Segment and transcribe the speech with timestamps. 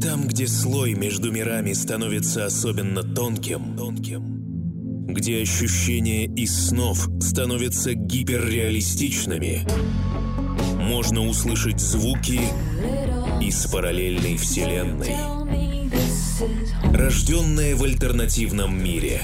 [0.00, 9.66] Там, где слой между мирами становится особенно тонким, тонким, где ощущения из снов становятся гиперреалистичными,
[10.80, 12.40] можно услышать звуки
[13.40, 15.16] из параллельной вселенной,
[16.92, 19.22] рожденные в альтернативном мире.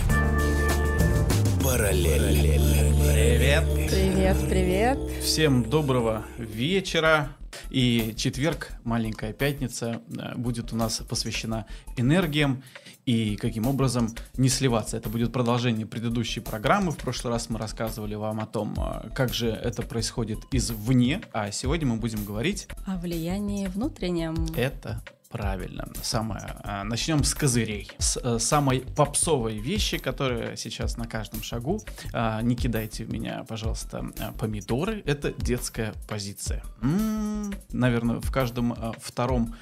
[1.63, 2.91] Параллель.
[3.13, 3.65] Привет.
[3.91, 4.99] Привет, привет.
[5.23, 7.31] Всем доброго вечера.
[7.71, 12.63] И четверг, маленькая пятница, э, будет у нас посвящена энергиям
[13.07, 14.97] и каким образом не сливаться.
[14.97, 16.93] Это будет продолжение предыдущей программы.
[16.93, 21.51] В прошлый раз мы рассказывали вам о том, э, как же это происходит извне, а
[21.51, 22.69] сегодня мы будем говорить...
[22.87, 24.47] О влиянии внутреннем.
[24.55, 25.87] Это Правильно.
[26.03, 26.57] Самое.
[26.65, 27.89] А, Начнем с козырей.
[27.99, 31.81] С э, самой попсовой вещи, которая сейчас на каждом шагу.
[32.13, 34.07] А, Не кидайте в меня, пожалуйста,
[34.39, 35.05] помидоры.
[35.07, 36.65] Это детская позиция.
[36.83, 39.55] М, Наверное, в каждом втором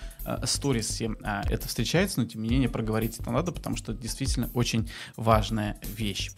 [0.44, 4.91] сторисе это встречается, но тем не менее проговорить это надо, потому что это действительно очень
[5.16, 6.30] важная вещь.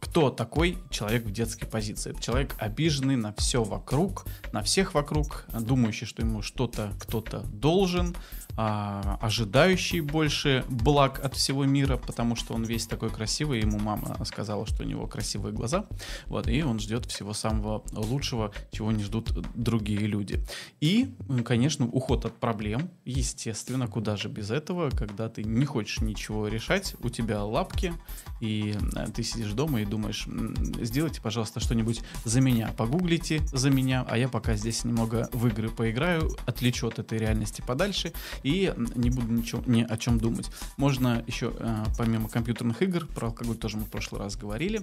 [0.00, 2.10] Кто такой человек в детской позиции?
[2.10, 8.16] Это человек обиженный на все вокруг, на всех вокруг, думающий, что ему что-то кто-то должен,
[8.62, 14.22] а, ожидающий больше благ от всего мира, потому что он весь такой красивый, ему мама
[14.26, 15.86] сказала, что у него красивые глаза,
[16.26, 20.44] вот, и он ждет всего самого лучшего, чего не ждут другие люди.
[20.78, 26.46] И, конечно, уход от проблем, естественно, куда же без этого, когда ты не хочешь ничего
[26.46, 27.94] решать, у тебя лапки,
[28.42, 33.70] и э, ты сидишь дома и думаешь, «М, сделайте, пожалуйста, что-нибудь за меня, погуглите за
[33.70, 38.49] меня, а я пока здесь немного в игры поиграю, отвлечу от этой реальности подальше и
[38.58, 40.50] м, не буду ничего, ни о чем думать.
[40.76, 44.82] Можно еще, э, помимо компьютерных игр, про алкоголь тоже мы в прошлый раз говорили,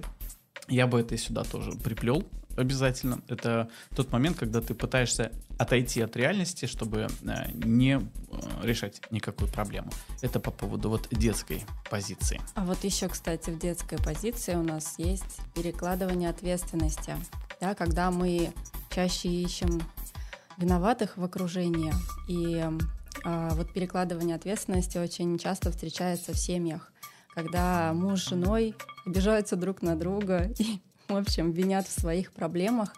[0.68, 2.24] я бы это и сюда тоже приплел
[2.56, 3.20] обязательно.
[3.28, 8.00] Это тот момент, когда ты пытаешься отойти от реальности, чтобы э, не э,
[8.62, 9.90] решать никакую проблему.
[10.22, 12.40] Это по поводу вот детской позиции.
[12.54, 17.14] А вот еще, кстати, в детской позиции у нас есть перекладывание ответственности.
[17.60, 18.52] Да, когда мы
[18.90, 19.80] чаще ищем
[20.58, 21.92] виноватых в окружении.
[22.28, 22.64] И
[23.24, 26.92] вот перекладывание ответственности очень часто встречается в семьях,
[27.34, 28.74] когда муж с женой
[29.04, 32.94] обижаются друг на друга и, в общем, винят в своих проблемах.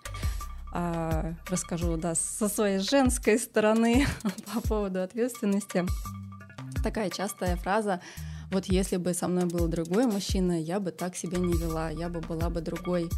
[0.73, 4.07] А, расскажу, да, со своей женской стороны
[4.55, 5.85] по поводу ответственности.
[6.85, 8.01] Такая частая фраза
[8.51, 12.09] вот если бы со мной был другой мужчина, я бы так себя не вела, я
[12.09, 13.09] бы была бы другой.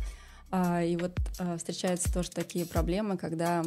[0.51, 3.63] А, и вот а, встречаются тоже такие проблемы, когда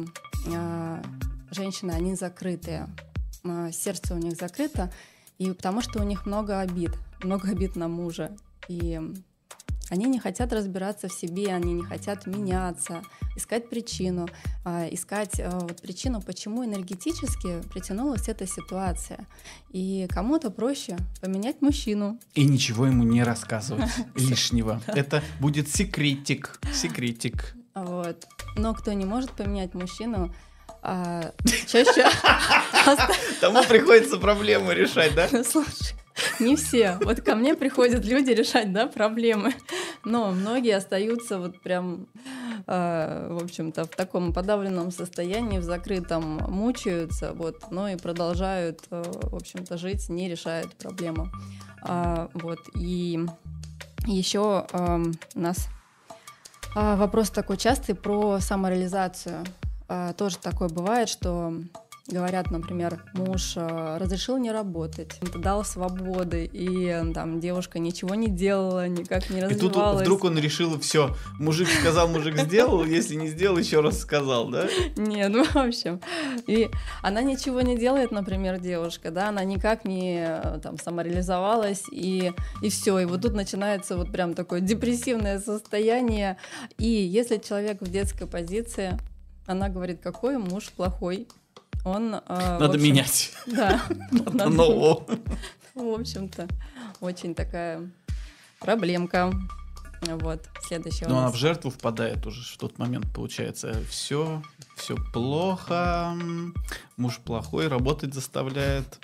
[0.54, 1.02] а,
[1.50, 3.05] женщины, они закрытые, а,
[3.72, 4.92] сердце у них закрыто,
[5.38, 6.92] и потому что у них много обид,
[7.22, 8.36] много обид на мужа.
[8.68, 9.00] И
[9.88, 13.02] они не хотят разбираться в себе, они не хотят меняться,
[13.36, 14.28] искать причину,
[14.64, 19.26] а, искать а, вот причину, почему энергетически притянулась эта ситуация.
[19.70, 22.18] И кому-то проще поменять мужчину.
[22.34, 24.82] И ничего ему не рассказывать лишнего.
[24.88, 26.60] Это будет секретик.
[26.72, 27.54] Секретик.
[27.74, 28.26] Вот.
[28.56, 30.34] Но кто не может поменять мужчину,
[30.88, 31.32] а,
[31.66, 32.06] чаще...
[33.40, 35.26] Тому приходится проблему решать, да?
[35.44, 35.96] Слушай,
[36.38, 36.96] не все.
[37.02, 39.52] Вот ко мне приходят люди решать, да, проблемы.
[40.04, 42.06] Но многие остаются вот прям,
[42.68, 49.02] э, в общем-то, в таком подавленном состоянии, в закрытом, мучаются, вот, но и продолжают, э,
[49.22, 51.32] в общем-то, жить, не решают проблему.
[51.82, 53.26] А, вот, и
[54.06, 55.02] еще э,
[55.34, 55.68] у нас
[56.76, 59.44] а, вопрос такой частый про самореализацию.
[59.88, 61.52] А, тоже такое бывает, что
[62.08, 68.28] говорят, например, муж э, разрешил не работать, дал свободы, и э, там девушка ничего не
[68.28, 70.02] делала, никак не И тут развивалась.
[70.02, 74.68] вдруг он решил, все, мужик сказал, мужик сделал, если не сделал, еще раз сказал, да?
[74.96, 76.00] Нет, ну, в общем.
[76.46, 76.70] И
[77.02, 82.32] она ничего не делает, например, девушка, да, она никак не э, там самореализовалась, и,
[82.62, 83.00] и все.
[83.00, 86.36] И вот тут начинается вот прям такое депрессивное состояние.
[86.78, 88.96] И если человек в детской позиции,
[89.46, 91.28] она говорит, какой муж плохой,
[91.84, 92.14] он...
[92.14, 93.32] э, Надо общем, менять.
[93.46, 93.82] Да.
[94.10, 95.06] Надо нового.
[95.74, 96.48] В общем-то,
[97.00, 97.90] очень такая
[98.60, 99.32] проблемка.
[100.02, 101.34] Вот, следующий Но она нас.
[101.34, 103.74] в жертву впадает уже в тот момент, получается.
[103.88, 104.42] Все,
[104.76, 106.14] все плохо,
[106.96, 108.98] муж плохой, работать заставляет.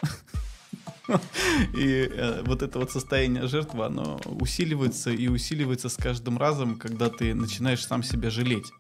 [1.75, 7.09] И э, вот это вот состояние жертвы, оно усиливается и усиливается с каждым разом, когда
[7.11, 8.71] ты начинаешь сам себя жалеть.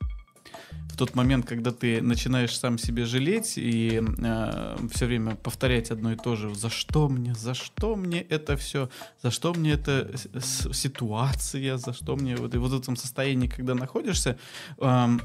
[0.92, 4.02] В тот момент, когда ты начинаешь сам себе жалеть и
[4.92, 8.90] все время повторять одно и то же, за что мне, за что мне это все,
[9.22, 10.10] за что мне эта
[10.40, 14.38] ситуация, за что мне вот, и вот в этом состоянии, когда находишься,
[14.78, 15.22] эм,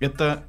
[0.00, 0.44] это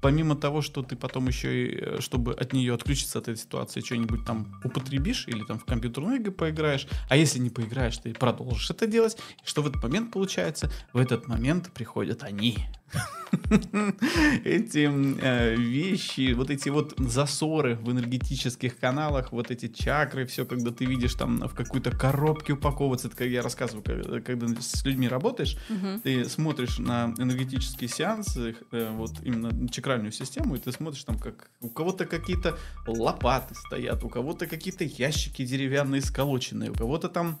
[0.00, 3.80] помимо того, что ты потом еще и, э, чтобы от нее отключиться от этой ситуации,
[3.80, 8.70] что-нибудь там употребишь или там в компьютерные игры поиграешь, а если не поиграешь, ты продолжишь
[8.70, 10.70] это делать, и что в этот момент получается?
[10.92, 12.58] В этот момент приходят они,
[14.44, 14.90] эти
[15.22, 20.84] э, вещи, вот эти вот засоры в энергетических каналах, вот эти чакры, все, когда ты
[20.84, 25.56] видишь там в какой-то коробке упаковываться, это как я рассказываю, когда, когда с людьми работаешь,
[25.68, 26.00] угу.
[26.02, 31.50] ты смотришь на энергетические сеансы, э, вот именно чакральную систему, и ты смотришь там, как
[31.60, 32.56] у кого-то какие-то
[32.86, 37.38] лопаты стоят, у кого-то какие-то ящики деревянные сколоченные, у кого-то там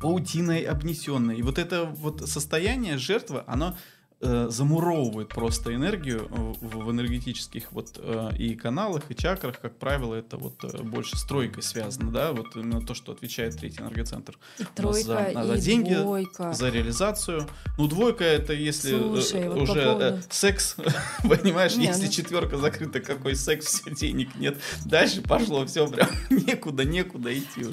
[0.00, 1.38] паутиной обнесенные.
[1.38, 3.76] И вот это вот состояние жертвы, оно
[4.20, 10.14] э, замуровывает просто энергию в, в энергетических вот э, и каналах, и чакрах, как правило,
[10.14, 14.38] это вот э, больше с тройкой связано, да, вот именно то, что отвечает третий энергоцентр.
[14.58, 16.52] И тройка, за, за и деньги, двойка.
[16.52, 17.46] за реализацию.
[17.78, 20.04] Ну, двойка это если э, Слушай, вот уже по поводу...
[20.04, 20.76] э, секс,
[21.22, 24.56] понимаешь, Не, если ну- четверка закрыта, какой секс, все, денег нет.
[24.84, 27.64] Дальше пошло, все прям некуда, некуда идти.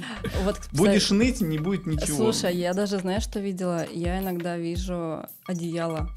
[0.44, 2.32] Вот, кстати, Будешь ныть, не будет ничего.
[2.32, 3.86] Слушай, я даже, знаешь, что видела?
[3.92, 6.10] Я иногда вижу одеяло.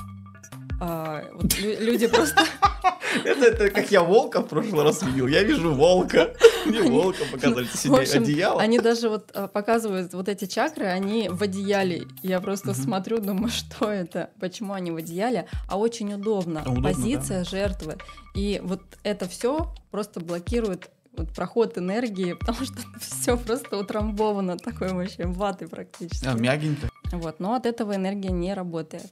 [0.80, 2.42] А, вот лю- люди просто...
[3.24, 5.26] Это, это как я волка в прошлый раз видел.
[5.26, 6.34] Я вижу волка.
[6.66, 7.66] Мне волка показали.
[7.72, 8.60] Сегодня общем, одеяло.
[8.60, 12.02] Они даже вот а, показывают вот эти чакры, они в одеяле.
[12.22, 12.76] Я просто Мгм.
[12.82, 16.60] смотрю, думаю, что это, почему они в одеяле, а очень удобно.
[16.62, 17.96] Удобно, Позиция жертвы.
[18.34, 24.92] И вот это все просто блокирует вот проход энергии, потому что все просто утрамбовано такой
[24.92, 26.26] вообще ваты практически.
[26.26, 26.88] А, мягенько.
[27.12, 29.06] Вот, но от этого энергия не работает.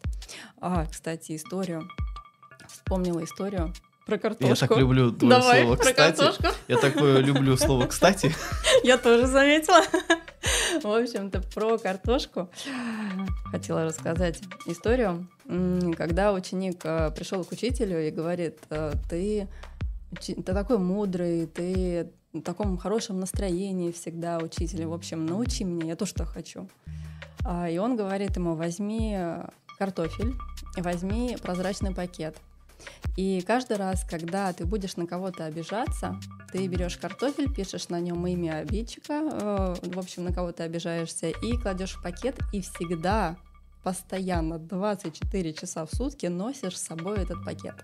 [0.60, 1.88] А, кстати, историю.
[2.68, 3.72] Вспомнила историю
[4.06, 4.48] про картошку.
[4.48, 6.16] Я так люблю твое Давай, слово про «кстати».
[6.16, 6.44] картошку.
[6.68, 8.34] Я такое люблю слово «кстати».
[8.84, 9.82] Я тоже заметила.
[10.82, 12.50] В общем-то, про картошку
[13.50, 15.26] хотела рассказать историю.
[15.96, 19.48] Когда ученик э, пришел к учителю и говорит, э, ты,
[20.20, 24.86] ты такой мудрый, ты в таком хорошем настроении всегда, учитель.
[24.86, 26.68] В общем, научи меня, я тоже так хочу.
[27.44, 29.18] А, И он говорит ему, возьми
[29.78, 30.34] картофель,
[30.76, 32.36] возьми прозрачный пакет.
[33.16, 36.18] И каждый раз, когда ты будешь на кого-то обижаться,
[36.52, 41.28] ты берешь картофель, пишешь на нем имя обидчика, э, в общем, на кого ты обижаешься,
[41.28, 43.36] и кладешь в пакет, и всегда,
[43.84, 47.76] постоянно, 24 часа в сутки носишь с собой этот пакет.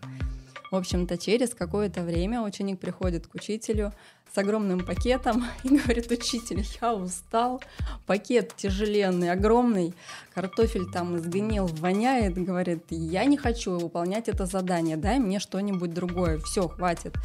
[0.70, 3.92] В общем-то, через какое-то время ученик приходит к учителю
[4.32, 7.60] с огромным пакетом и говорит, учитель, я устал,
[8.06, 9.94] пакет тяжеленный, огромный,
[10.32, 16.38] картофель там изгнил, воняет, говорит, я не хочу выполнять это задание, дай мне что-нибудь другое,
[16.38, 17.16] все, хватит.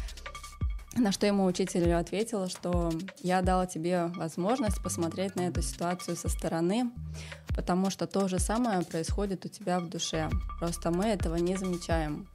[0.96, 2.90] На что ему учитель ответила, что
[3.22, 6.90] я дала тебе возможность посмотреть на эту ситуацию со стороны,
[7.54, 10.30] потому что то же самое происходит у тебя в душе.
[10.58, 12.26] Просто мы этого не замечаем.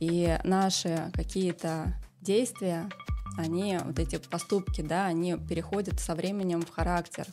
[0.00, 2.88] И наши какие-то действия,
[3.36, 7.26] они, вот эти поступки, да, они переходят со временем в характер.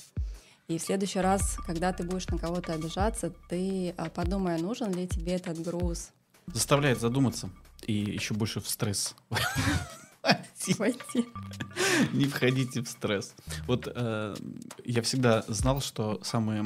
[0.67, 5.07] И в следующий раз, когда ты будешь на кого-то обижаться, ты а, подумай, нужен ли
[5.07, 6.09] тебе этот груз.
[6.47, 7.49] Заставляет задуматься.
[7.85, 9.15] И еще больше в стресс.
[10.77, 11.27] Пойти.
[12.13, 13.35] Не входите в стресс.
[13.67, 14.35] Вот э,
[14.83, 16.65] я всегда знал, что самые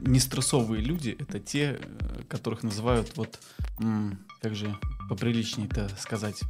[0.00, 3.38] нестрессовые люди это те, э, которых называют вот
[3.80, 4.74] м, как же
[5.10, 6.40] поприличнее-то сказать,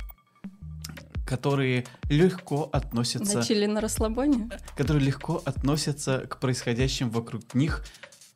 [1.26, 4.50] которые легко относятся, Начали на расслабоне?
[4.76, 7.84] которые легко относятся к происходящим вокруг них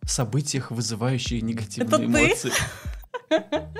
[0.06, 2.04] событиях, вызывающих негативные Это ты?
[2.04, 2.52] эмоции.
[3.30, 3.68] На-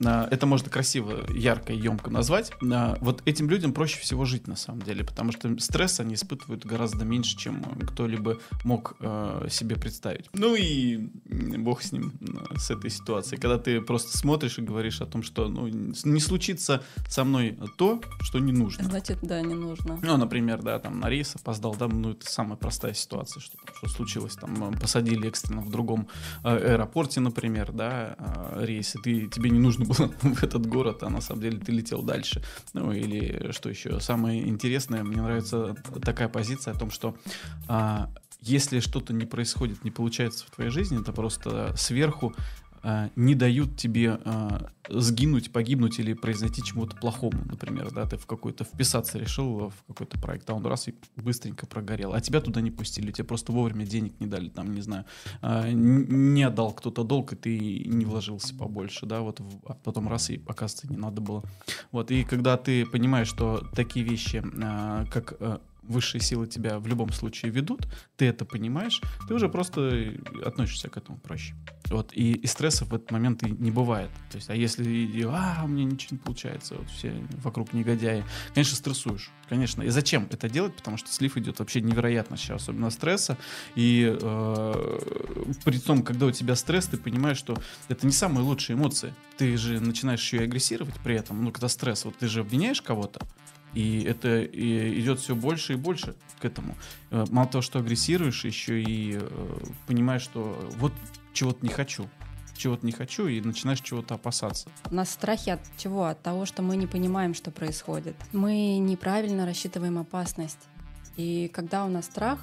[0.00, 2.52] Это можно красиво, ярко и емко назвать.
[2.60, 6.64] На- Вот этим людям проще всего жить на самом деле, потому что стресс они испытывают
[6.64, 10.26] гораздо меньше, чем кто-либо мог э, себе представить.
[10.32, 13.40] Ну и бог с ним, э, с этой ситуацией.
[13.40, 18.00] Когда ты просто смотришь и говоришь о том, что ну, не случится со мной то,
[18.20, 18.84] что не нужно.
[18.84, 19.98] Значит, да, не нужно.
[20.02, 23.88] Ну, например, да, там на рейс опоздал, да, ну это самая простая ситуация, что, что
[23.88, 26.08] случилось, там э, посадили экстренно в другом
[26.44, 31.02] э, аэропорте, например, да, э, рейс, и ты, тебе не нужно было в этот город,
[31.02, 32.42] а на самом деле ты летел дальше.
[32.74, 37.16] Ну или что еще, самое интересное, мне нравится такая позиция о том, что
[37.68, 42.34] а, если что-то не происходит, не получается в твоей жизни, это просто сверху
[43.16, 48.64] не дают тебе а, сгинуть, погибнуть или произойти чему-то плохому, например, да, ты в какой-то
[48.64, 52.70] вписаться решил в какой-то проект, а он раз и быстренько прогорел, а тебя туда не
[52.70, 55.04] пустили, тебе просто вовремя денег не дали, там, не знаю,
[55.42, 60.30] н- не отдал кто-то долг, и ты не вложился побольше, да, вот, а потом раз
[60.30, 61.42] и, оказывается, не надо было.
[61.92, 66.86] Вот, и когда ты понимаешь, что такие вещи, а, как а, высшие силы тебя в
[66.86, 70.12] любом случае ведут, ты это понимаешь, ты уже просто
[70.44, 71.54] относишься к этому проще.
[71.90, 74.10] Вот, и, и стресса в этот момент и не бывает.
[74.30, 78.24] То есть, а если и, а, у меня ничего не получается, вот все вокруг негодяи,
[78.54, 79.82] конечно, стрессуешь, конечно.
[79.82, 80.74] И зачем это делать?
[80.74, 83.38] Потому что слив идет вообще невероятно сейчас, особенно стресса.
[83.74, 84.98] И э,
[85.64, 87.56] при том, когда у тебя стресс, ты понимаешь, что
[87.88, 89.14] это не самые лучшие эмоции.
[89.36, 91.42] Ты же начинаешь еще и агрессировать при этом.
[91.42, 93.20] Ну, когда стресс, вот ты же обвиняешь кого-то,
[93.74, 96.76] и это и идет все больше и больше к этому.
[97.10, 100.92] Э, мало того, что агрессируешь, еще и э, понимаешь, что вот
[101.38, 102.08] чего-то не хочу
[102.56, 104.68] чего-то не хочу и начинаешь чего-то опасаться.
[104.90, 106.06] У нас страхи от чего?
[106.06, 108.16] От того, что мы не понимаем, что происходит.
[108.32, 110.58] Мы неправильно рассчитываем опасность.
[111.16, 112.40] И когда у нас страх,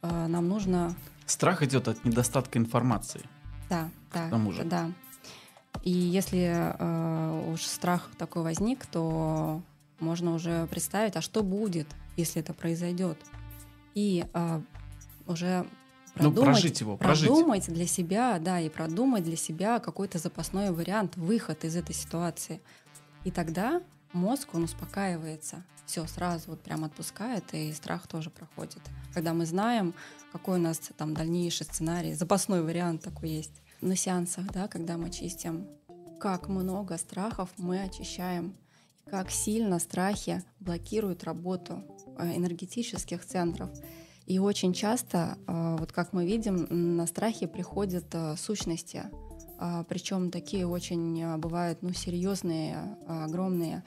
[0.00, 0.96] э, нам нужно...
[1.26, 3.20] Страх идет от недостатка информации.
[3.68, 4.28] Да, да.
[4.28, 4.64] К тому же.
[4.64, 4.90] Да.
[5.82, 9.60] И если э, уж страх такой возник, то
[9.98, 13.18] можно уже представить, а что будет, если это произойдет.
[13.94, 14.60] И э,
[15.26, 15.66] уже
[16.14, 17.74] продумать, ну, прожить его, продумать прожить.
[17.74, 22.60] для себя, да, и продумать для себя какой-то запасной вариант, выход из этой ситуации.
[23.24, 25.64] И тогда мозг, он успокаивается.
[25.86, 28.80] Все, сразу вот прям отпускает, и страх тоже проходит.
[29.12, 29.92] Когда мы знаем,
[30.30, 33.62] какой у нас там дальнейший сценарий, запасной вариант такой есть.
[33.80, 35.66] На сеансах, да, когда мы чистим,
[36.20, 38.54] как много страхов мы очищаем,
[39.10, 41.82] как сильно страхи блокируют работу
[42.18, 43.70] э, энергетических центров.
[44.30, 49.02] И очень часто, а, вот как мы видим, на страхи приходят а, сущности,
[49.58, 53.82] а, причем такие очень бывают ну, серьезные, огромные.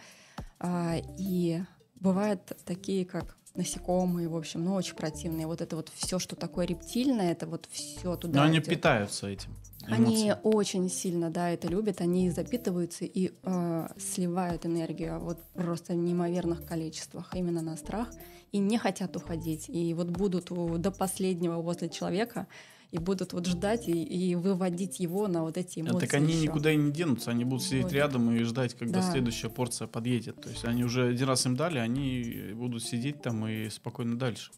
[1.18, 1.64] И
[1.96, 5.48] бывают такие, как насекомые, в общем, ну очень противные.
[5.48, 8.40] Вот это вот все, что такое рептильное, это вот все туда.
[8.40, 8.70] Но они идет.
[8.70, 9.52] питаются этим.
[9.86, 10.04] Эмоции.
[10.04, 15.98] Они очень сильно, да, это любят, они запитываются и э, сливают энергию вот просто в
[15.98, 18.10] неимоверных количествах именно на страх
[18.54, 19.66] и не хотят уходить.
[19.68, 22.48] И вот будут до последнего возле человека
[22.94, 26.00] и будут вот ждать и, и выводить его на вот эти эмоции.
[26.06, 26.44] Так они еще.
[26.44, 27.94] никуда и не денутся, они будут сидеть вот.
[27.94, 29.12] рядом и ждать, когда Да.
[29.12, 30.40] следующая порция подъедет.
[30.40, 34.52] То есть они уже один раз им дали, они будут сидеть там и спокойно дальше.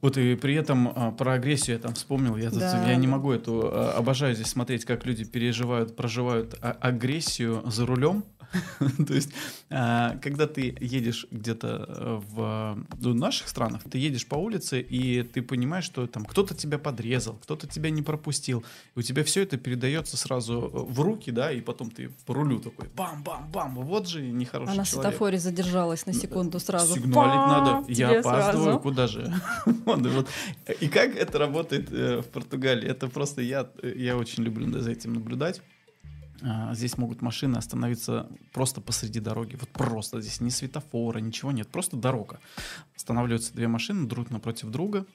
[0.00, 2.36] Вот и при этом а, про агрессию я там вспомнил.
[2.36, 6.56] Я, тут- Да, я не могу эту а, обожаю здесь смотреть, как люди переживают, проживают
[6.60, 8.24] а- агрессию за рулем.
[9.06, 9.30] То есть,
[9.70, 15.22] а, когда ты едешь где-то э, в ну, наших странах, ты едешь по улице и
[15.22, 19.56] ты понимаешь, что там кто-то тебя подрезал, кто-то тебя не пропустил, у тебя все это
[19.56, 24.22] передается сразу э, в руки, да, и потом ты по рулю такой бам-бам-бам, вот же
[24.22, 25.10] нехороший А на человек.
[25.10, 26.94] светофоре задержалась на секунду сразу.
[26.94, 27.92] Сигналить надо.
[27.92, 28.78] Я опаздываю.
[28.78, 29.32] Куда же?
[30.80, 32.88] И как это работает э, в Португалии?
[32.88, 35.62] Это просто я очень люблю за этим наблюдать.
[36.42, 39.56] А, Здесь могут машины остановиться просто посреди дороги.
[39.56, 41.68] Вот просто здесь ни светофора, ничего нет.
[41.68, 42.40] Просто дорога.
[42.94, 45.06] Останавливаются две машины друг напротив друга,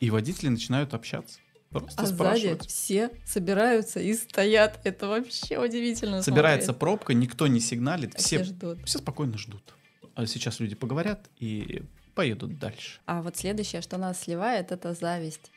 [0.00, 1.38] и водители начинают общаться.
[1.70, 4.80] Просто А сзади все собираются и стоят.
[4.84, 6.22] Это вообще удивительно.
[6.22, 6.80] Собирается смотреть.
[6.80, 8.78] пробка, никто не сигналит, А все все, ждут.
[8.84, 9.74] все спокойно ждут.
[10.14, 11.82] А сейчас люди поговорят и
[12.14, 13.00] поедут дальше.
[13.06, 15.50] А вот следующее, что нас сливает, это зависть.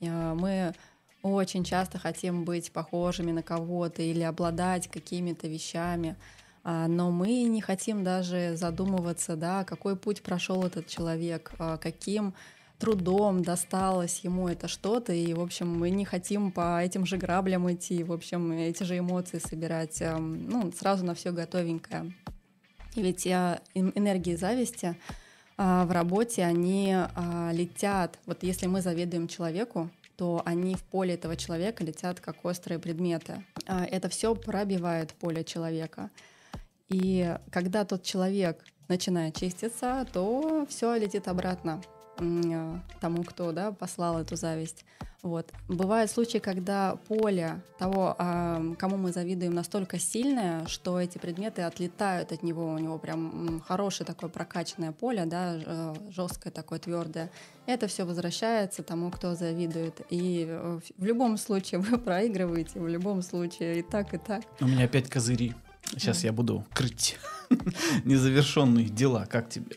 [0.00, 0.74] Э, Мы
[1.22, 6.16] очень часто хотим быть похожими на кого-то или обладать какими-то вещами,
[6.64, 12.34] а, но мы не хотим даже задумываться, да, какой путь прошел этот человек, а, каким
[12.78, 17.72] трудом досталось ему это что-то, и, в общем, мы не хотим по этим же граблям
[17.72, 22.12] идти, в общем, эти же эмоции собирать, эм, ну, сразу на все готовенькое.
[22.96, 24.96] Ведь эн- энергии зависти
[25.56, 29.88] а, в работе, они а, летят, вот если мы завидуем человеку,
[30.22, 33.44] то они в поле этого человека летят как острые предметы.
[33.66, 36.10] А, Это все пробивает поле человека.
[36.88, 41.82] И когда тот человек начинает чиститься, то все летит обратно
[43.00, 44.84] тому, кто да, послал эту зависть.
[45.22, 45.52] Вот.
[45.68, 52.32] Бывают случаи, когда поле того, а, кому мы завидуем, настолько сильное, что эти предметы отлетают
[52.32, 52.72] от него.
[52.72, 57.30] У него прям хорошее такое прокачанное поле, да, жесткое такое, твердое.
[57.66, 60.00] Это все возвращается тому, кто завидует.
[60.10, 64.42] И э, в любом случае вы проигрываете, в любом случае и так, и так.
[64.60, 65.54] У меня опять козыри.
[65.92, 67.16] Сейчас я буду крыть
[68.04, 69.26] незавершенные дела.
[69.30, 69.76] Как тебе?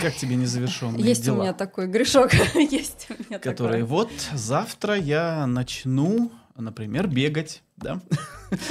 [0.00, 1.38] Как тебе незавершенные Есть дела?
[1.38, 3.84] у меня такой грешок, есть у меня которые такое.
[3.84, 8.00] вот завтра я начну, например, бегать, да?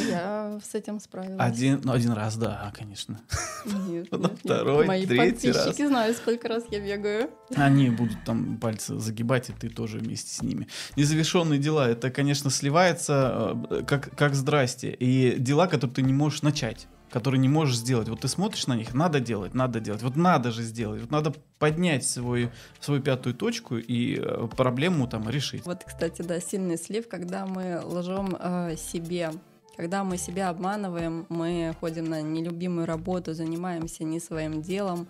[0.10, 1.36] Я с этим справилась.
[1.39, 3.20] Один, ну, один раз, да, конечно.
[3.65, 4.39] Нет, на нет, нет.
[4.43, 5.58] второй, Мои третий раз.
[5.65, 7.29] подписчики знают, сколько раз я бегаю.
[7.55, 10.67] Они будут там пальцы загибать, и ты тоже вместе с ними.
[10.96, 14.91] Незавершенные дела, это, конечно, сливается э, как, как здрасте.
[14.98, 16.88] И дела, которые ты не можешь начать.
[17.13, 18.10] Которые не можешь сделать.
[18.10, 21.32] Вот ты смотришь на них, надо делать, надо делать, вот надо же сделать, вот надо
[21.60, 25.63] поднять свой, свою пятую точку и э, проблему там решить.
[25.63, 29.32] Вот, кстати, да, сильный слив, когда мы лжем э, себе
[29.75, 35.08] когда мы себя обманываем, мы ходим на нелюбимую работу, занимаемся не своим делом,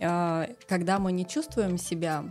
[0.00, 2.24] э, когда мы не чувствуем себя,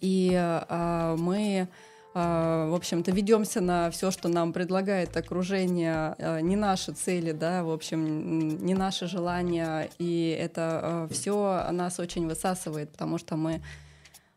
[0.00, 1.68] и э, мы
[2.16, 7.70] в общем-то, ведемся на все, что нам предлагает окружение, а, не наши цели, да, в
[7.70, 13.60] общем, не наши желания, и это а, все нас очень высасывает, потому что мы,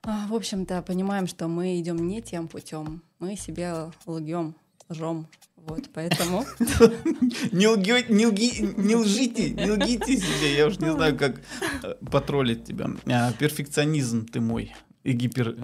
[0.03, 3.73] в общем-то, понимаем, что мы идем не тем путем, мы себе
[4.05, 4.55] лгем,
[4.89, 6.45] лжем, вот, поэтому...
[8.77, 11.41] Не лжите, не лгите себе, я уж не знаю, как
[11.83, 12.89] э, потроллить тебя.
[13.39, 15.55] Перфекционизм ты мой и гипер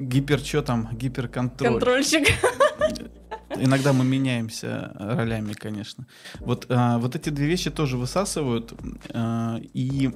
[0.00, 1.72] гипер что там, гиперконтроль.
[1.72, 2.28] Контрольщик.
[3.56, 6.06] Иногда мы меняемся ролями, конечно.
[6.38, 8.72] Вот, а, вот эти две вещи тоже высасывают.
[9.12, 10.10] А, и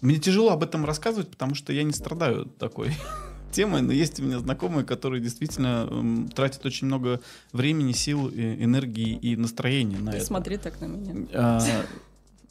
[0.00, 2.92] мне тяжело об этом рассказывать, потому что я не страдаю такой
[3.52, 7.20] темой, но есть у меня знакомые, которые действительно тратят очень много
[7.52, 10.26] времени, сил, энергии и настроения на Ты это.
[10.26, 11.26] Смотри так на меня.
[11.34, 11.60] А,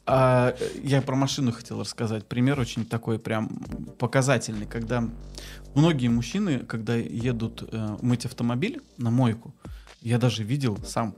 [0.10, 2.26] а, я про машину хотел рассказать.
[2.26, 3.50] Пример очень такой прям
[4.00, 5.04] показательный, когда
[5.78, 9.54] многие мужчины, когда едут э, мыть автомобиль на мойку,
[10.02, 11.16] я даже видел сам,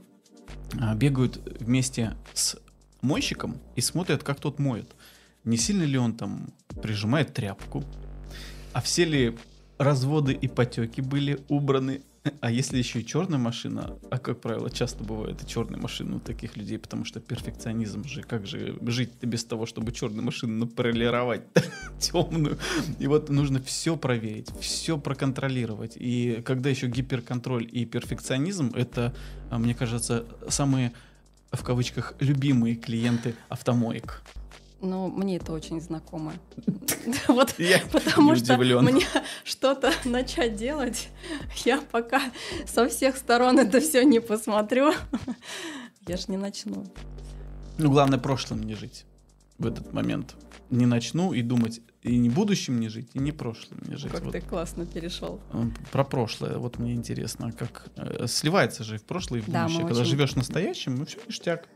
[0.74, 2.56] э, бегают вместе с
[3.00, 4.94] мойщиком и смотрят, как тот моет.
[5.44, 6.52] Не сильно ли он там
[6.82, 7.82] прижимает тряпку,
[8.74, 9.36] а все ли
[9.78, 12.02] разводы и потеки были убраны
[12.40, 16.20] а если еще и черная машина, а как правило часто бывает и черные машины у
[16.20, 21.42] таких людей, потому что перфекционизм же, как же жить без того, чтобы черную машину наполировать
[21.98, 22.58] темную.
[22.98, 25.96] И вот нужно все проверить, все проконтролировать.
[25.96, 29.14] И когда еще гиперконтроль и перфекционизм, это,
[29.48, 30.92] а, мне кажется, самые
[31.52, 34.22] в кавычках любимые клиенты автомоек.
[34.82, 36.32] Ну, мне это очень знакомо.
[37.28, 37.54] Вот
[37.92, 39.06] потому что мне
[39.44, 41.08] что-то начать делать,
[41.64, 42.20] я пока
[42.66, 44.92] со всех сторон это все не посмотрю,
[46.08, 46.84] я ж не начну.
[47.78, 49.06] Ну, главное, прошлым не жить
[49.58, 50.36] в этот момент.
[50.70, 54.12] Не начну и думать, и не будущим не жить, и не прошлым не жить.
[54.12, 54.32] Как вот.
[54.32, 55.40] ты классно перешел.
[55.92, 59.80] Про прошлое, вот мне интересно, как э, сливается же и в прошлое, и в будущее.
[59.80, 60.10] Когда очень...
[60.10, 61.68] живешь настоящим, ну все ништяк.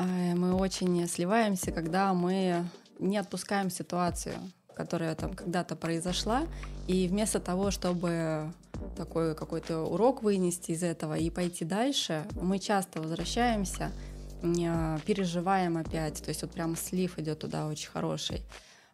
[0.00, 2.64] Мы очень сливаемся, когда мы
[2.98, 4.34] не отпускаем ситуацию,
[4.74, 6.46] которая там когда-то произошла,
[6.86, 8.52] и вместо того, чтобы
[8.96, 13.90] такой какой-то урок вынести из этого и пойти дальше, мы часто возвращаемся,
[14.42, 18.42] а, переживаем опять, то есть вот прям слив идет туда очень хороший.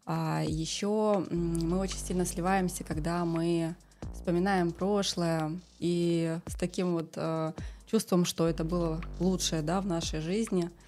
[0.06, 3.74] А еще мы очень сильно сливаемся, когда мы
[4.14, 7.52] вспоминаем прошлое и с таким вот э,
[7.90, 10.70] чувством, что это было лучшее да, в нашей жизни–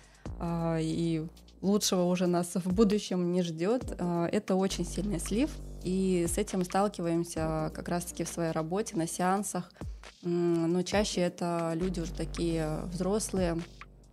[0.81, 1.27] и
[1.67, 3.95] лучшего уже нас в будущем не ждет.
[3.99, 5.51] А, это очень сильный слив,
[5.83, 9.71] и с этим сталкиваемся как раз-таки в своей работе, на сеансах.
[10.23, 13.59] Но чаще это люди уже такие взрослые,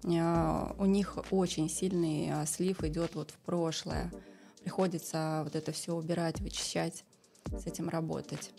[0.05, 4.11] а, у них очень сильный слив идет вот в прошлое.
[4.61, 7.03] Приходится вот это все убирать, вычищать,
[7.51, 8.51] с этим работать.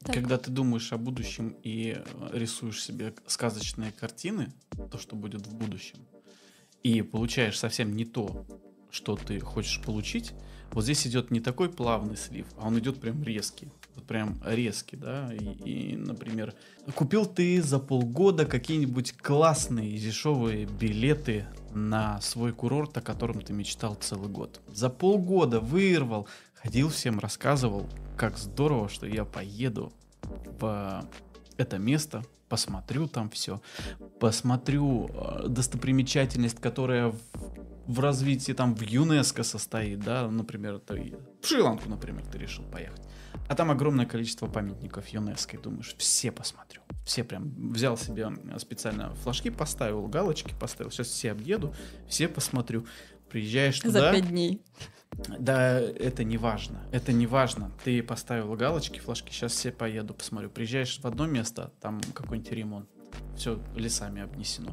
[0.00, 0.14] Так.
[0.14, 2.00] Когда ты думаешь о будущем и
[2.32, 4.52] рисуешь себе сказочные картины,
[4.92, 5.98] то, что будет в будущем,
[6.82, 8.46] и получаешь совсем не то,
[8.90, 10.32] что ты хочешь получить,
[10.72, 13.68] вот здесь идет не такой плавный слив, а он идет прям резкий.
[13.94, 15.32] Вот прям резкий, да.
[15.32, 16.54] И, и, например,
[16.94, 23.94] купил ты за полгода какие-нибудь классные дешевые билеты на свой курорт, о котором ты мечтал
[23.94, 24.60] целый год.
[24.68, 27.86] За полгода вырвал, ходил всем, рассказывал,
[28.16, 29.92] как здорово, что я поеду
[30.60, 31.04] в
[31.56, 33.60] это место, посмотрю там все,
[34.20, 37.18] посмотрю э, достопримечательность, которая в,
[37.86, 43.02] в развитии там в ЮНЕСКО состоит, да, например, ты в Шри-Ланку, например, ты решил поехать.
[43.48, 46.82] А там огромное количество памятников ЮНЕСКО, и думаешь, все посмотрю.
[47.06, 51.74] Все прям взял себе специально флажки, поставил, галочки поставил, сейчас все объеду,
[52.08, 52.86] все посмотрю.
[53.30, 54.00] Приезжаешь туда...
[54.00, 54.62] За пять дней.
[55.38, 56.86] Да, это не важно.
[56.92, 57.72] Это не важно.
[57.84, 60.50] Ты поставил галочки, флажки, сейчас все поеду, посмотрю.
[60.50, 62.88] Приезжаешь в одно место, там какой-нибудь ремонт.
[63.36, 64.72] Все лесами обнесено.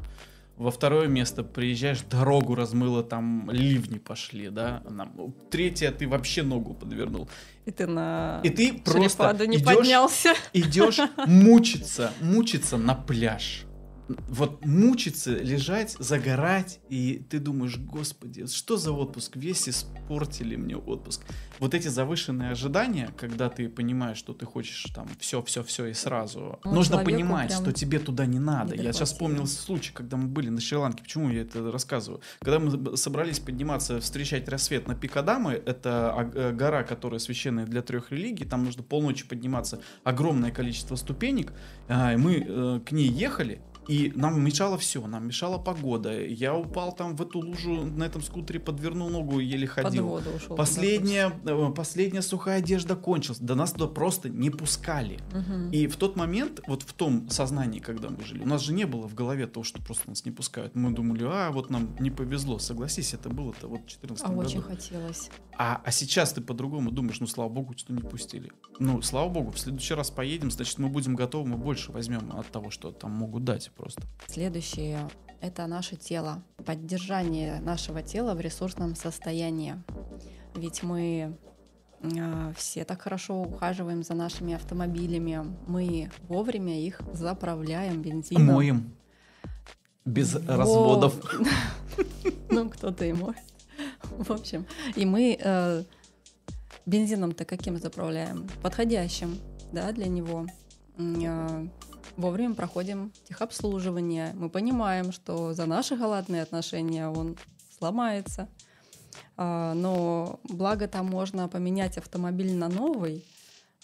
[0.56, 4.82] Во второе место приезжаешь, дорогу размыло, там ливни пошли, да.
[4.88, 7.28] Нам, третье, ты вообще ногу подвернул.
[7.66, 10.34] И ты на И ты просто не идешь, поднялся.
[10.54, 13.65] идешь мучиться, мучиться на пляж
[14.08, 19.36] вот мучиться, лежать, загорать, и ты думаешь, господи, что за отпуск?
[19.36, 21.22] Весь испортили мне отпуск.
[21.58, 25.94] Вот эти завышенные ожидания, когда ты понимаешь, что ты хочешь там все, все, все и
[25.94, 26.58] сразу.
[26.64, 28.76] Ну, Нужно понимать, что тебе туда не надо.
[28.76, 31.02] не Я сейчас вспомнил случай, когда мы были на Шри-Ланке.
[31.02, 32.20] Почему я это рассказываю?
[32.40, 38.12] Когда мы собрались подниматься, встречать рассвет на Пикадамы, это э, гора, которая священная для трех
[38.12, 41.52] религий, там нужно полночи подниматься, огромное количество ступенек.
[41.88, 46.20] А, и Мы э, к ней ехали, и нам мешало все, нам мешала погода.
[46.24, 50.06] Я упал там в эту лужу на этом скутере, подвернул ногу и еле Под ходил.
[50.08, 50.56] воду ушел.
[50.56, 53.38] Последняя, э, последняя сухая одежда кончилась.
[53.38, 55.18] До нас туда просто не пускали.
[55.32, 55.70] Мгм.
[55.70, 58.86] И в тот момент, вот в том сознании, когда мы жили, у нас же не
[58.86, 60.74] было в голове того, что просто нас не пускают.
[60.74, 62.58] Мы думали, а вот нам не повезло.
[62.58, 64.74] Согласись, это было-то вот в 14 А очень году.
[64.74, 65.30] хотелось.
[65.58, 68.52] А, а сейчас ты по-другому думаешь, ну слава богу, что не пустили.
[68.78, 72.46] Ну, слава богу, в следующий раз поедем, значит, мы будем готовы, мы больше возьмем от
[72.48, 74.02] того, что там могут дать просто.
[74.26, 75.08] Следующее—
[75.40, 76.42] это наше тело.
[76.64, 79.76] Поддержание нашего тела в ресурсном состоянии.
[80.54, 81.36] Ведь мы
[82.02, 85.40] э, все так хорошо ухаживаем за нашими автомобилями.
[85.66, 88.46] Мы вовремя их заправляем бензином.
[88.46, 88.94] Моем.
[90.04, 91.14] Без Во- разводов.
[92.48, 93.36] Ну, кто-то и моет.
[94.18, 95.84] В общем, и мы э,
[96.86, 98.48] бензином-то каким заправляем?
[98.62, 99.38] Подходящим,
[99.72, 100.46] да, для него.
[100.98, 101.66] Э,
[102.16, 104.32] Вовремя проходим техобслуживание.
[104.34, 107.36] Мы понимаем, что за наши галатные отношения он
[107.78, 108.48] сломается.
[109.36, 113.24] А, Но благо там можно поменять автомобиль на новый.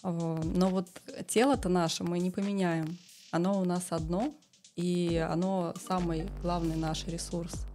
[0.02, 0.88] А, Но вот
[1.28, 2.96] тело-то наше мы не поменяем.
[3.30, 4.34] Оно у нас одно,
[4.76, 7.66] и оно самый главный наш ресурс.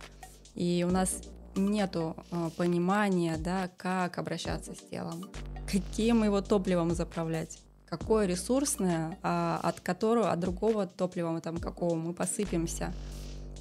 [0.56, 1.22] И у нас
[1.58, 5.30] нету э, понимания, да, как обращаться с телом,
[5.70, 12.14] каким его топливом заправлять, какое ресурсное, а, от которого, от другого топлива там какого мы
[12.14, 12.94] посыпемся.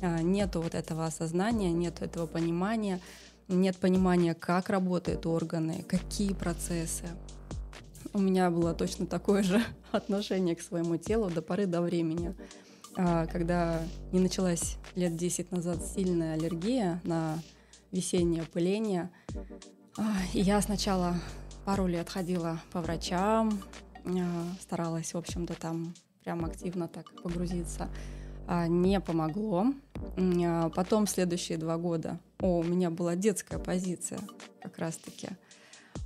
[0.02, 3.00] А, Нету вот этого осознания, нет этого понимания,
[3.48, 7.04] нет понимания, как работают органы, какие процессы.
[8.12, 12.34] У меня было точно такое же отношение к своему телу до поры до времени.
[12.96, 13.80] А, Когда
[14.12, 17.38] не началась лет 10 назад сильная аллергия на
[17.92, 19.10] весеннее пыление,
[19.98, 21.14] а, и я сначала
[21.64, 23.60] пару лет ходила по врачам,
[24.04, 24.10] а,
[24.60, 27.88] старалась, в общем-то, там прям активно так погрузиться.
[28.46, 29.66] А, Не помогло.
[30.74, 34.20] Потом следующие два года о, у меня была детская позиция
[34.60, 35.30] как раз-таки.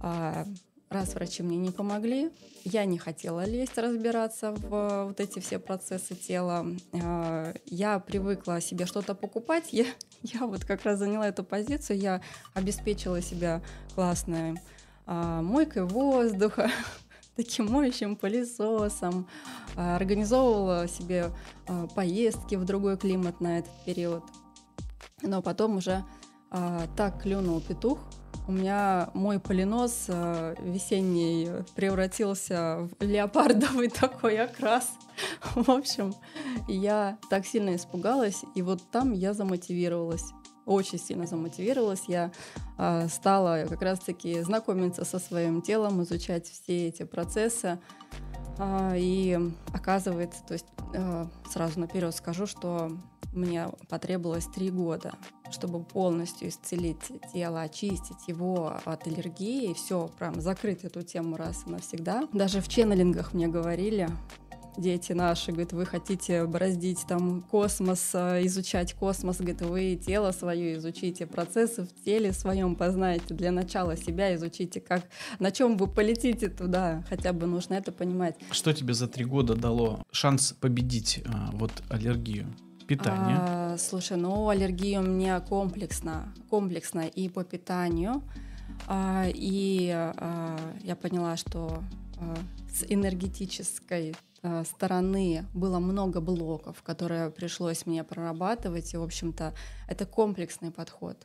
[0.00, 2.30] Раз врачи мне не помогли,
[2.64, 6.66] я не хотела лезть разбираться в вот эти все процессы тела.
[7.66, 9.72] Я привыкла себе что-то покупать.
[9.72, 9.84] Я,
[10.22, 11.98] я вот как раз заняла эту позицию.
[11.98, 12.20] Я
[12.54, 13.62] обеспечила себя
[13.94, 14.60] классной
[15.06, 16.70] а, мойкой воздуха,
[17.36, 19.26] таким моющим пылесосом,
[19.76, 21.30] а, организовывала себе
[21.66, 24.24] а, поездки в другой климат на этот период.
[25.22, 26.04] Но потом уже
[26.50, 27.98] а, так клюнул петух,
[28.50, 34.90] у меня мой поленос а, весенний превратился в леопардовый такой окрас.
[35.54, 36.12] В общем,
[36.66, 40.24] я так сильно испугалась, и вот там я замотивировалась.
[40.66, 42.02] Очень сильно замотивировалась.
[42.08, 42.32] Я
[42.76, 47.78] а, стала как раз-таки знакомиться со своим телом, изучать все эти процессы.
[48.58, 49.38] А, и
[49.72, 52.90] оказывается, то есть э, сразу наперед скажу, что
[53.32, 55.14] мне потребовалось три года,
[55.50, 56.98] чтобы полностью исцелить
[57.32, 62.28] тело, очистить его от аллергии, все, прям закрыть эту тему раз и навсегда.
[62.32, 64.08] Даже в ченнелингах мне говорили,
[64.76, 70.76] дети наши, говорит, вы хотите бороздить там космос, э, изучать космос, говорит, вы тело свое
[70.76, 75.04] изучите, процессы в теле своем познаете, для начала себя изучите, как,
[75.38, 78.36] на чем вы полетите туда, хотя бы нужно это понимать.
[78.50, 82.54] Что тебе за три года дало шанс победить а, вот аллергию?
[82.90, 83.36] Питание.
[83.38, 88.20] А, слушай, ну аллергия у меня комплексно, комплексно и по питанию,
[88.88, 91.84] а, и а, я поняла, что
[92.18, 92.34] а,
[92.68, 99.54] с энергетической а, стороны было много блоков, которые пришлось мне прорабатывать, и, в общем-то,
[99.86, 101.16] это комплексный подход.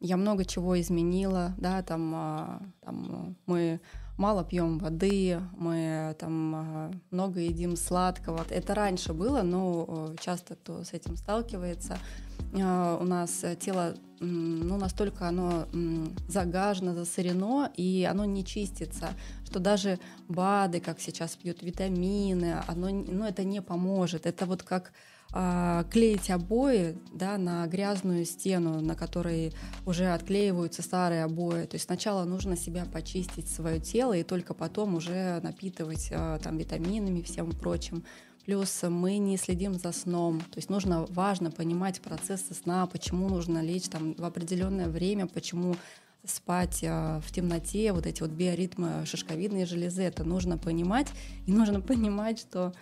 [0.00, 3.80] Я много чего изменила, да, там, а, там мы
[4.16, 8.44] мало пьем воды, мы там а, много едим сладкого.
[8.48, 11.98] Это раньше было, но часто кто с этим сталкивается.
[12.60, 15.66] А, У нас тело, ну, настолько оно
[16.28, 19.10] загажено, засорено, и оно не чистится,
[19.44, 19.98] что даже
[20.28, 24.26] БАДы, как сейчас пьют, витамины, оно, ну, это не поможет.
[24.26, 24.92] Это вот как
[25.36, 29.52] а, клеить обои да, на грязную стену, на которой
[29.84, 31.64] уже отклеиваются старые обои.
[31.64, 36.56] То есть сначала нужно себя почистить, свое тело, и только потом уже напитывать а, там,
[36.56, 38.04] витаминами и всем прочим.
[38.44, 40.38] Плюс мы не следим за сном.
[40.38, 45.74] То есть нужно важно понимать процессы сна, почему нужно лечь там в определенное время, почему
[46.24, 51.08] спать э, в темноте, вот эти вот биоритмы шишковидные железы, это нужно понимать.
[51.46, 52.72] И нужно понимать, что а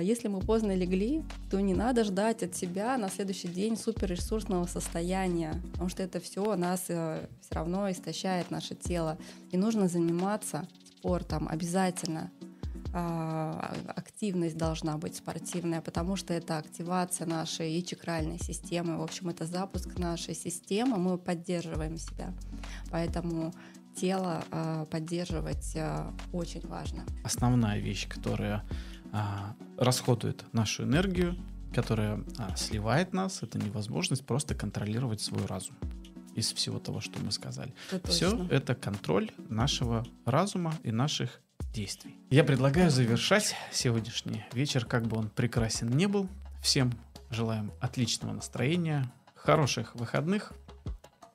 [0.00, 5.60] если мы поздно легли, то не надо ждать от себя на следующий день суперресурсного состояния,
[5.72, 9.18] потому что это все нас э, все равно истощает наше тело.
[9.50, 10.68] И нужно заниматься
[10.98, 12.30] спортом обязательно.
[12.94, 18.98] А, активность должна быть спортивная, потому что это активация нашей и чакральной системы.
[18.98, 22.32] В общем, это запуск нашей системы, мы поддерживаем себя.
[22.90, 23.52] Поэтому
[23.96, 25.76] тело а, поддерживать
[26.32, 27.04] очень важно.
[27.24, 28.62] Основная вещь, которая
[29.12, 31.36] а, расходует нашу энергию,
[31.74, 35.76] которая а, сливает нас, это невозможность просто контролировать свой разум
[36.34, 37.74] из всего того, что мы сказали.
[37.90, 41.40] Это Все это контроль нашего разума и наших
[41.72, 42.16] действий.
[42.30, 46.28] Я предлагаю завершать сегодняшний вечер, как бы он прекрасен не был.
[46.62, 46.92] Всем
[47.30, 50.52] желаем отличного настроения, хороших выходных.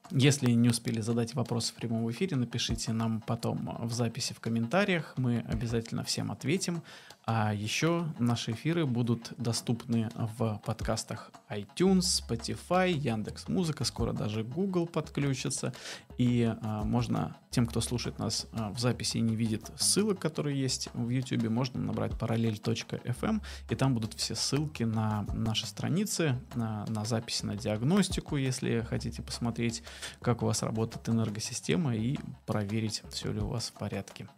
[0.10, 5.14] Если не успели задать вопрос в прямом эфире, напишите нам потом в записи в комментариях.
[5.18, 6.82] Мы обязательно всем ответим.
[7.30, 14.88] А еще наши эфиры будут доступны в подкастах iTunes, Spotify, Яндекс Музыка, скоро даже Google
[14.88, 15.74] подключится.
[16.18, 20.58] И а, можно тем, кто слушает нас а, в записи и не видит ссылок, которые
[20.58, 26.86] есть в YouTube, можно набрать параллель.fm, и там будут все ссылки на наши страницы, на,
[26.86, 29.84] на записи на диагностику, если хотите посмотреть,
[30.22, 34.30] как у вас работает энергосистема и проверить, все ли у вас в порядке.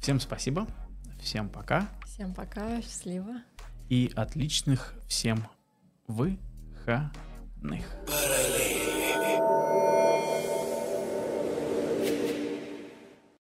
[0.00, 0.66] Всем спасибо.
[1.24, 1.88] Всем пока.
[2.04, 3.40] Всем пока, счастливо.
[3.88, 5.48] И отличных всем
[6.06, 7.06] выходных.
[8.06, 8.93] Пора